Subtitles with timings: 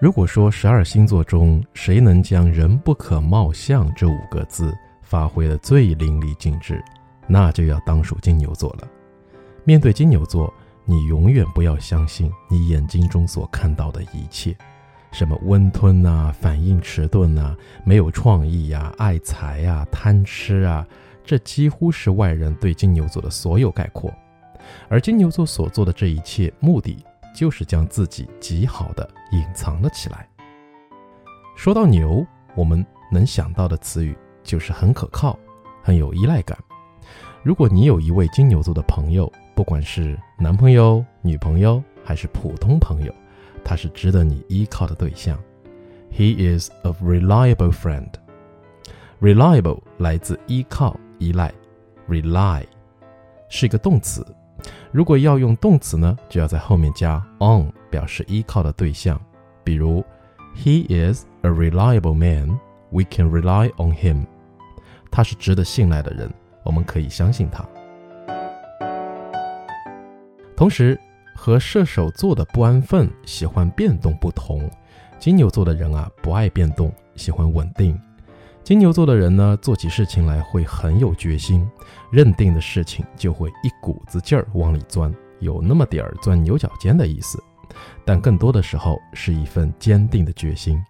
[0.00, 6.82] 如果说十二星座中谁能将“人不可貌相”这五个字发挥的最淋漓尽致，
[7.26, 8.88] 那就要当属金牛座了。
[9.62, 10.50] 面对金牛座，
[10.86, 14.56] 你永远不要相信你眼睛中所看到的一切，
[15.12, 20.86] 什么温吞啊、反应迟钝啊、没有创意呀、爱财啊、贪吃啊，
[21.22, 24.10] 这几乎是外人对金牛座的所有概括。
[24.88, 30.28] 而金牛座所做的这一切，目的就是将自己极好的隐藏了起来。
[31.56, 35.38] 说到牛，我们能想到的词语就是很可靠，
[35.82, 36.56] 很有依赖感。
[37.42, 43.14] 如果你有一位金牛座的朋友，不管是男朋友、女朋友还是普通朋友，
[43.64, 45.38] 他是值得你依靠的对象。
[46.12, 48.10] He is a reliable friend.
[49.20, 51.52] Reliable 来自依靠、依赖
[52.08, 52.64] ，rely
[53.48, 54.26] 是一个动词。
[54.92, 59.20] 如果要用动词呢，就要在后面加 on，表示依靠的对象。
[59.62, 60.04] 比如
[60.56, 62.58] ，He is a reliable man.
[62.90, 64.26] We can rely on him.
[65.08, 66.28] 他是值得信赖的人，
[66.64, 67.64] 我们可以相信他。
[70.56, 70.98] 同时，
[71.36, 74.68] 和射手座的不安分、喜欢变动不同，
[75.20, 77.96] 金牛座的人啊不爱变动，喜欢稳定。
[78.62, 81.68] 金牛座的人呢，做起事情来会很有决心，
[82.10, 87.42] 认定的事情就会一股子劲儿往里钻，有那么点儿钻牛角尖的意思，
[88.04, 90.80] 但更多的时候是一份坚定的决心。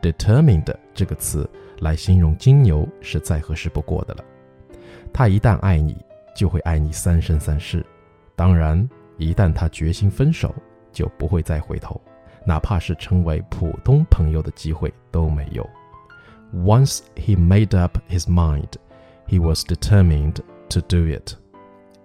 [0.00, 4.24] determined 这个词来形容金牛是再合适不过的了。
[5.12, 5.96] 他一旦爱你，
[6.34, 7.86] 就会爱你三生三世。
[8.34, 10.52] 当然，一旦他决心分手，
[10.90, 12.00] 就不会再回头，
[12.44, 15.64] 哪怕是成为普通朋友的机会都没有。
[16.52, 18.68] Once he made up his mind,
[19.26, 20.36] he was determined
[20.68, 21.34] to do it.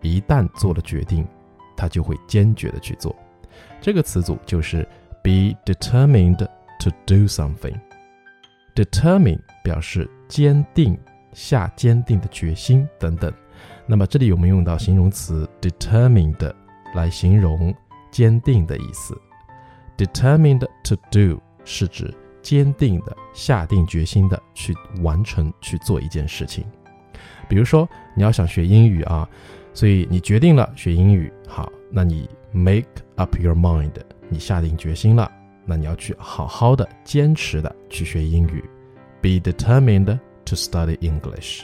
[0.01, 1.27] 一旦做了决定，
[1.75, 3.15] 他就会坚决的去做。
[3.81, 4.87] 这个词组就是
[5.23, 6.37] be determined
[6.79, 7.75] to do something.
[8.73, 10.97] Determine 表示坚定、
[11.33, 13.33] 下坚定的决心等等。
[13.85, 16.53] 那么这里有没有用到形容词 determined
[16.93, 17.73] 来形容
[18.11, 19.19] 坚定的意思
[19.97, 22.13] ？Determined to do 是指
[22.47, 26.63] 坚定的、下定决心的去完成、去做一件事情。
[27.49, 27.85] 比如说，
[28.15, 29.27] 你要想学英语啊，
[29.73, 31.29] 所以你决定了学英语。
[31.45, 32.87] 好，那你 make
[33.17, 33.91] up your mind，
[34.29, 35.29] 你下定决心了，
[35.65, 38.63] 那你要去好好的、坚持的去学英语。
[39.21, 40.05] Be determined
[40.45, 41.63] to study English。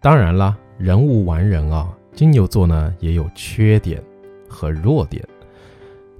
[0.00, 4.00] 当然啦，人无完人啊，金牛座呢也有缺点
[4.48, 5.26] 和弱点。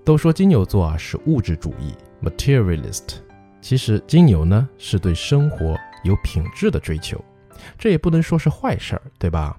[0.04, 3.14] 都说金牛座啊是物质主义 （materialist），
[3.62, 7.18] 其实金牛呢是对生活有品质的追求，
[7.78, 9.58] 这也不能说是坏事儿，对吧？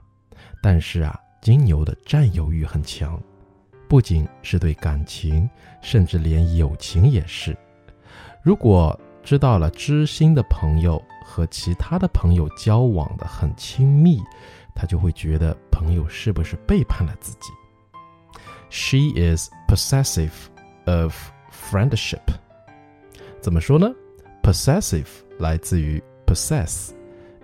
[0.61, 3.19] 但是啊，金牛的占有欲很强，
[3.89, 5.49] 不仅是对感情，
[5.81, 7.57] 甚至连友情也是。
[8.43, 14.21] 如果知道了知心的朋友和其他的朋友交往的很亲密，
[14.75, 17.49] 他就会觉得朋友是不是背叛了自己。
[18.69, 20.31] She is possessive
[20.85, 21.15] of
[21.51, 22.21] friendship。
[23.41, 23.89] 怎么说呢
[24.41, 25.07] ？Possessive
[25.39, 26.91] 来自于 possess，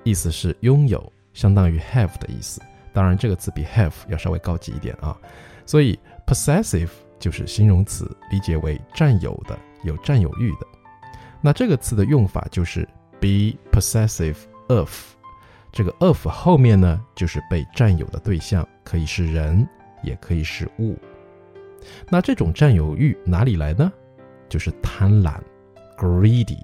[0.04, 2.62] 意思是拥有，相当于 have 的意思。
[2.94, 5.18] 当然，这个词比 have 要稍微高级一点啊。
[5.66, 6.90] 所以 possessive
[7.20, 10.68] 就是形容词，理解为占有的、有占有欲的。
[11.40, 12.88] 那这个词的用法就是
[13.20, 14.36] be possessive
[14.68, 14.92] of。
[15.72, 19.66] 这个 of 后面呢，就是被占有的对象，可以是人，
[20.04, 20.98] 也可以是物。
[22.10, 23.92] 那这种占有欲哪里来呢？
[24.50, 25.36] 就是贪婪
[25.98, 26.60] ，greedy。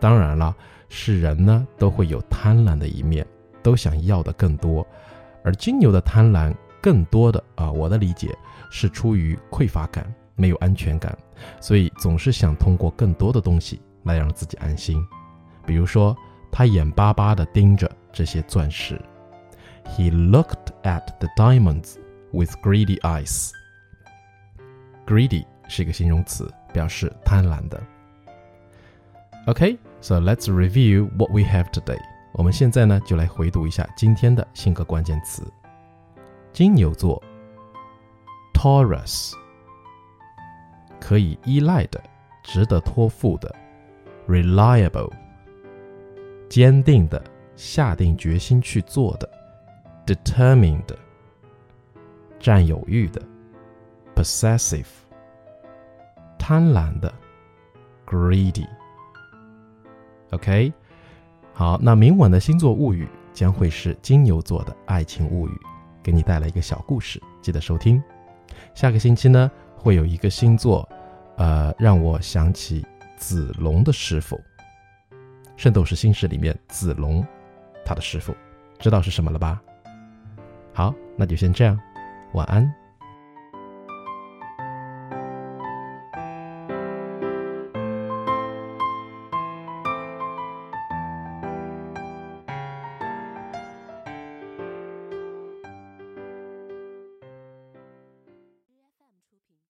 [0.00, 0.54] 当然了，
[0.88, 3.26] 是人呢都会有贪婪的一面，
[3.62, 4.86] 都想要的更多。
[5.44, 8.28] 而金牛的贪婪更多的啊，我的理解
[8.70, 11.16] 是出于匮乏感，没有安全感，
[11.60, 15.04] 所以总是想通过更多的东西来让自己安心。
[15.66, 16.16] 比如说，
[16.50, 19.00] 他眼巴巴地盯着这些钻石。
[19.96, 21.94] He looked at the diamonds
[22.32, 23.50] with greedy eyes.
[25.06, 27.82] Greedy 是一个形容词，表示贪婪的。
[29.46, 31.98] OK，so let's review what we have today.
[32.34, 35.42] 我们现在呢，就来回读一下今天的性格关键词：
[36.52, 37.22] 金牛座
[38.54, 39.32] ，Taurus，
[41.00, 42.02] 可以依赖的，
[42.44, 43.54] 值得托付的
[44.28, 45.10] ；reliable，
[46.48, 47.22] 坚定的，
[47.56, 49.28] 下定决心去做的
[50.06, 50.94] ；determined，
[52.38, 53.20] 占有欲的。
[54.22, 54.86] possessive，
[56.38, 57.12] 贪婪的
[58.06, 58.66] ；greedy。
[60.30, 60.72] OK，
[61.52, 65.60] 好，那明晚的星座物语将会是金牛座的爱情物语，
[66.02, 68.00] 给你带来一个小故事，记得收听。
[68.74, 70.88] 下个星期呢，会有一个星座，
[71.36, 72.86] 呃，让我想起
[73.16, 74.36] 子龙的师傅，
[75.56, 77.26] 《圣斗士星矢》里面子龙
[77.84, 78.34] 他的师傅，
[78.78, 79.60] 知道是什么了吧？
[80.72, 81.76] 好，那就先这样，
[82.34, 82.72] 晚安。